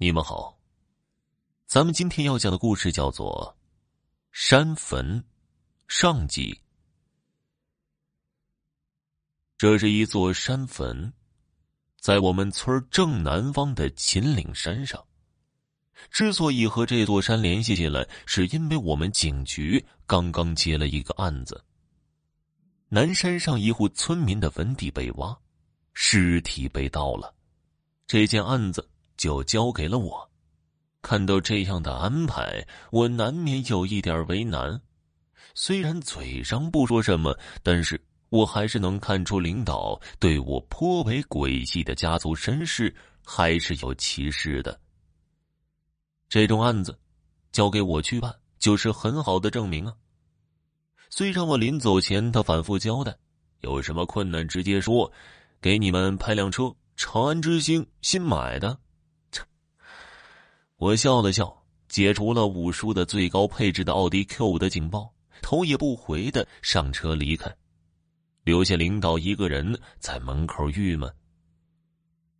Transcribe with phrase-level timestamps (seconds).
[0.00, 0.56] 你们好，
[1.66, 3.58] 咱们今天要讲的故事叫做
[4.30, 5.20] 《山坟》
[5.88, 6.60] 上集。
[9.56, 11.12] 这是一座山坟，
[11.98, 15.04] 在我们村正南方的秦岭山上。
[16.12, 21.64] 之所以和这座山联系起来，是因为我们警局刚刚接了一个案子：
[22.88, 25.36] 南山上一户村民的坟地被挖，
[25.92, 27.34] 尸体被盗了。
[28.06, 28.88] 这件案子。
[29.18, 30.30] 就交给了我。
[31.02, 34.80] 看到这样的安排，我难免有一点为难。
[35.54, 38.00] 虽然嘴上不说什么，但是
[38.30, 42.94] 我还是能看出领导对我颇为诡异的家族身世
[43.24, 44.80] 还是有歧视的。
[46.28, 46.98] 这种案子
[47.52, 49.94] 交给我去办，就是很好的证明啊。
[51.10, 53.16] 虽然我临走前他反复交代，
[53.60, 55.10] 有什么困难直接说，
[55.60, 58.78] 给你们派辆车，长安之星新买的。
[60.78, 67.52] 我笑了笑，解除了五叔的最高配置的奥迪 Q 五的警报，头也不回的上车离开，
[68.44, 71.12] 留下领导一个人在门口郁闷。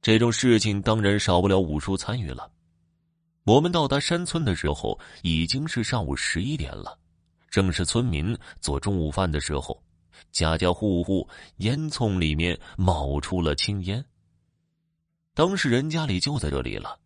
[0.00, 2.48] 这种事情当然少不了五叔参与了。
[3.42, 6.96] 我们到达山村的时候已经是上午十一点了，
[7.50, 9.82] 正是村民做中午饭的时候，
[10.30, 14.04] 家家户户烟囱里面冒出了青烟。
[15.34, 16.99] 当事人家里就在这里了。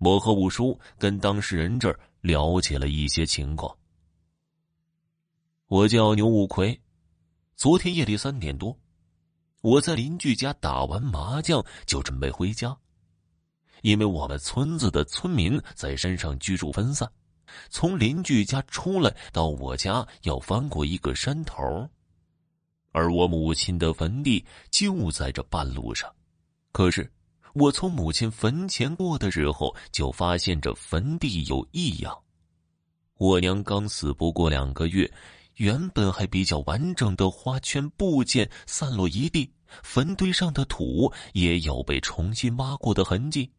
[0.00, 3.76] 我和五叔跟当事人这儿了解了一些情况。
[5.66, 6.80] 我叫牛五魁，
[7.54, 8.74] 昨天夜里三点多，
[9.60, 12.74] 我在邻居家打完麻将就准备回家，
[13.82, 17.06] 因为我们村子的村民在山上居住分散，
[17.68, 21.86] 从邻居家出来到我家要翻过一个山头，
[22.92, 26.10] 而我母亲的坟地就在这半路上，
[26.72, 27.12] 可是。
[27.54, 32.16] 我从母亲坟前过的时候，就发现这坟地有异样。
[33.16, 35.10] 我娘刚死不过两个月，
[35.56, 39.52] 原本还比较完整的花圈部件散落一地，
[39.82, 43.50] 坟堆上的土也有被重新挖过的痕迹。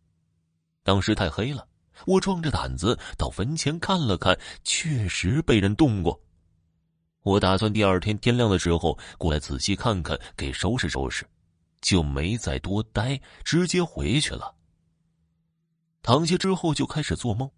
[0.83, 1.67] 当时太黑了，
[2.07, 6.19] 我壮着胆子到坟前看了看，确实被人动过。
[7.21, 11.23] 我打算第二天天亮的时候过来仔细看看，给收拾收拾。
[11.81, 14.55] 就没再多待，直接回去了。
[16.03, 17.49] 躺下之后就开始做梦，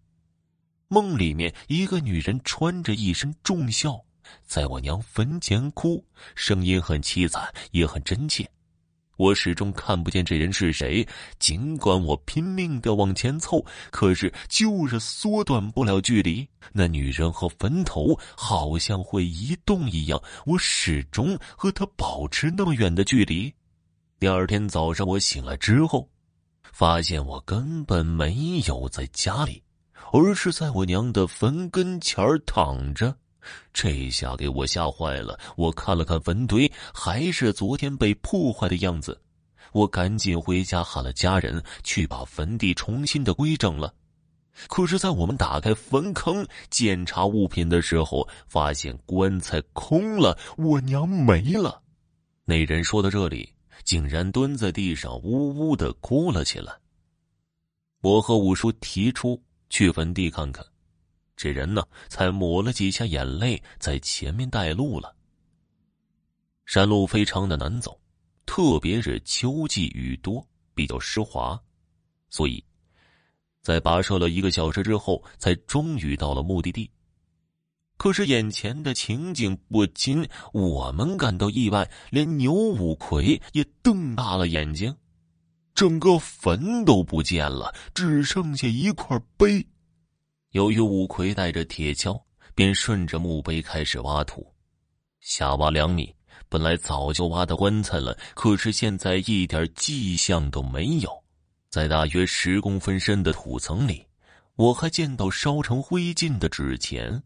[0.88, 4.03] 梦里面一个女人穿着一身重孝，
[4.45, 8.50] 在我娘坟前哭，声音很凄惨，也很真切。
[9.16, 11.07] 我始终看不见这人是谁，
[11.38, 16.45] 尽管我拼命的往前凑，可是就是缩短不了距离。
[16.72, 23.53] 那女人和坟头好像会移动一样，我始终和她保持那么远的距离。
[24.23, 26.07] 第二天早上，我醒来之后，
[26.72, 29.61] 发现我根本没有在家里，
[30.13, 33.13] 而是在我娘的坟跟前躺着。
[33.73, 35.38] 这下给我吓坏了。
[35.57, 39.22] 我看了看坟堆，还是昨天被破坏的样子。
[39.73, 43.94] 我赶紧回家喊了家人去把坟地重新的规整了。
[44.69, 51.81] 可是，在我们打开坟坑检查物品的时候，发现棺材空了，我娘没了。
[52.45, 53.52] 那人说到这里。
[53.83, 56.73] 竟然蹲在地上呜呜的哭了起来。
[58.01, 60.66] 我和五叔提出去坟地看看，
[61.35, 65.16] 这人呢才抹了几下眼泪，在前面带路了。
[66.66, 67.99] 山路非常的难走，
[68.45, 71.61] 特别是秋季雨多，比较湿滑，
[72.29, 72.63] 所以，
[73.61, 76.89] 在跋涉了一个小时之后，才终于到了目的地。
[78.03, 84.93] 可是眼前的情景不禁我们感到意外，连牛五魁也瞪大了眼睛。
[85.73, 89.65] 整个坟都不见了，只剩下一块碑。
[90.51, 92.21] 由于五魁带着铁锹，
[92.53, 94.45] 便顺着墓碑开始挖土。
[95.21, 96.13] 下挖两米，
[96.49, 101.09] 本来早就挖的棺材了，可是现在一点迹象都没有。
[101.69, 104.06] 在大约十公分深的土层里，
[104.57, 107.23] 我还见到烧成灰烬的纸钱。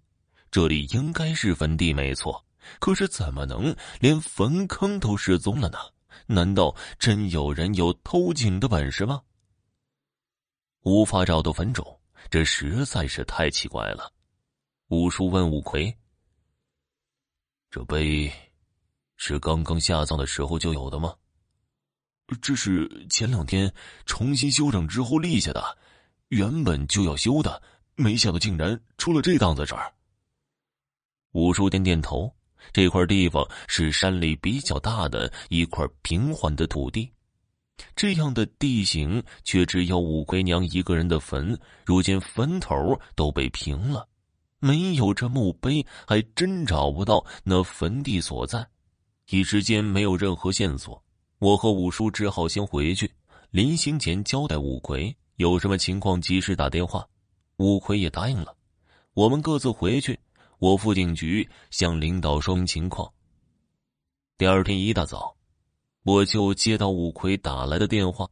[0.49, 2.45] 这里应该是坟地没错，
[2.79, 5.77] 可是怎么能连坟坑都失踪了呢？
[6.25, 9.21] 难道真有人有偷井的本事吗？
[10.83, 11.99] 无法找到坟冢，
[12.29, 14.11] 这实在是太奇怪了。
[14.88, 15.94] 五叔问五魁
[17.69, 18.31] ：“这碑
[19.17, 21.13] 是刚刚下葬的时候就有的吗
[22.41, 23.73] ？”“这是前两天
[24.05, 25.77] 重新修整之后立下的，
[26.29, 27.61] 原本就要修的，
[27.95, 29.94] 没想到竟然出了这档子事儿。”
[31.38, 32.34] 五叔点点头，
[32.74, 37.12] 这块地方是山里比较大的一块平缓的土地，
[37.95, 41.56] 这样的地形却只有五魁娘一个人的坟，
[41.86, 44.07] 如今坟头都被平了，
[44.57, 48.68] 没有这墓碑，还真找不到那坟地所在。
[49.30, 51.00] 一时间没有任何线索，
[51.38, 53.12] 我和五叔只好先回去。
[53.51, 57.07] 临行前交代五魁，有什么情况及时打电话。
[57.57, 58.56] 五魁也答应了。
[59.13, 60.19] 我们各自回去，
[60.59, 63.12] 我赴警局向领导说明情况。
[64.38, 65.36] 第二天一大早。
[66.04, 68.25] 我就接到五魁打来的电话，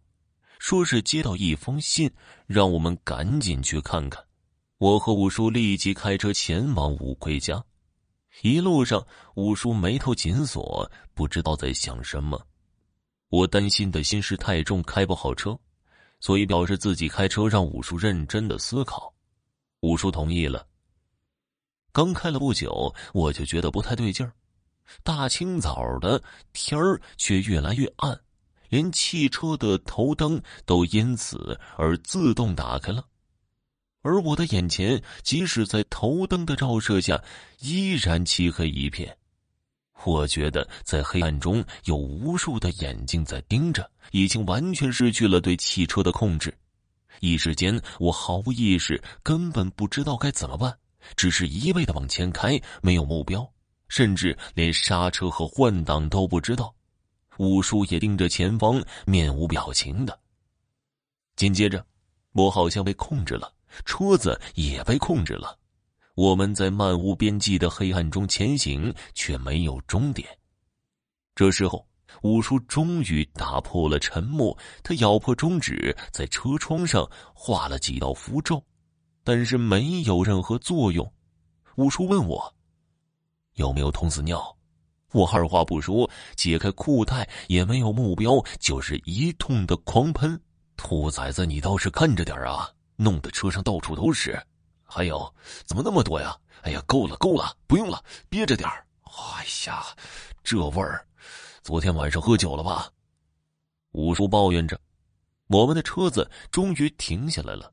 [0.60, 2.10] 说是接到一封信，
[2.48, 4.24] 让我们赶紧去看看。
[4.77, 7.62] 我和五叔立即开车前往五魁家。
[8.44, 9.06] 一路上，
[9.36, 12.42] 五叔眉头紧锁，不知道在想什么。
[13.27, 15.60] 我担心的心事太重，开不好车，
[16.22, 19.13] 所以表示自己开车，让五叔认真的思考。
[19.81, 20.66] 五叔同意了。
[21.95, 24.33] 刚开了不久，我就觉得不太对劲儿。
[25.01, 26.21] 大清早的
[26.51, 28.19] 天儿却越来越暗，
[28.68, 33.06] 连汽车的头灯都因此而自动打开了，
[34.01, 37.24] 而我的眼前，即使在头灯的照射下，
[37.62, 39.18] 依然漆黑一片。
[40.03, 46.53] 我觉得在黑暗中有无数的眼睛在盯着，已经完全失去了对汽车的控制。
[47.21, 50.77] 一时间，我毫无意识，根本不知道该怎么办，
[51.16, 53.48] 只是一味的往前开，没有目标。
[53.88, 56.74] 甚至连刹车和换挡都不知道，
[57.38, 60.19] 五叔也盯着前方，面无表情的。
[61.36, 61.86] 紧接着，
[62.31, 63.54] 我好像被控制了，
[63.86, 65.57] 车子也被控制了。
[66.16, 70.28] 我们在漫无边际的黑暗中前行，却没有终点。
[71.36, 71.88] 这时候，
[72.24, 78.63] 五叔终于打破了沉默，他咬破中指，在车窗上画了几道符咒，
[79.25, 81.12] 但是没有任何作用。
[81.75, 82.56] 五叔问我。
[83.56, 84.56] 有没有童子尿？
[85.12, 90.39] 我二话不说，解开裤带，也没有目标，就是一通的狂喷。
[90.77, 92.69] 兔崽子，你倒是看着点啊！
[92.98, 94.39] 弄得车上到处都是。
[94.83, 95.33] 还有，
[95.66, 96.38] 怎么那么多呀？
[96.62, 98.69] 哎呀，够了，够了，不用了，憋着点。
[99.04, 99.83] 哎呀，
[100.44, 101.07] 这味儿，
[101.63, 102.92] 昨天晚上喝酒了吧？
[103.92, 104.80] 五叔抱怨着。
[105.48, 107.72] 我们的车子终于停下来了，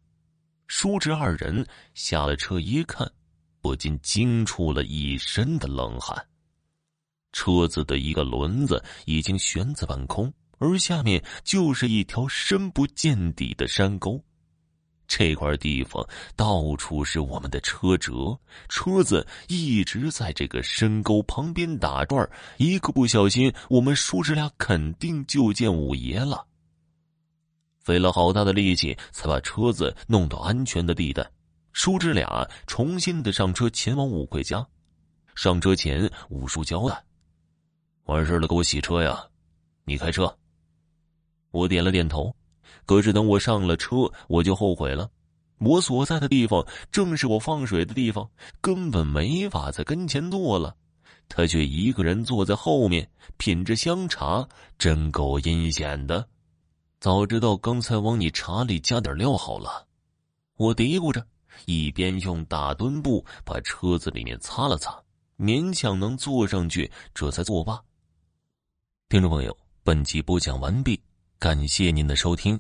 [0.74, 3.06] 叔侄二人下了车一看。
[3.60, 6.16] 不禁惊出了一身的冷汗。
[7.30, 14.18] 车子的一个轮子已经悬在半空，而下面就是一条深不见底的山沟。
[15.06, 16.02] 这块地方
[16.36, 18.36] 到处是我们的车辙，
[18.70, 22.26] 车子一直在这个深沟旁边打转
[22.56, 26.46] 一个不小心，我们叔侄俩肯定就见五爷了。
[27.82, 31.28] 费了好大的力气，才把车子弄到安全的地带。
[31.72, 34.66] 叔侄俩重新的上车，前往五魁家。
[35.34, 37.02] 上车前，五叔交代
[38.04, 39.24] ：“完事了，给我洗车呀！
[39.84, 40.36] 你开车。”
[41.50, 42.34] 我点了点头。
[42.84, 45.08] 可是等我上了车，我就后悔了。
[45.58, 48.28] 我所在的地方正是我放水的地方，
[48.60, 50.74] 根本没法在跟前坐了。
[51.28, 54.46] 他却一个人坐在后面，品着香茶，
[54.78, 56.26] 真够阴险的。
[57.02, 59.88] 早知道刚才往你茶里加点料好了。
[60.54, 61.26] 我嘀咕着。
[61.66, 65.02] 一边用大墩布把车子里面擦了擦，
[65.36, 67.82] 勉强能坐上去，这才作罢。
[69.08, 71.02] 听众朋友，本集播讲完毕，
[71.40, 72.58] 感谢您的收听。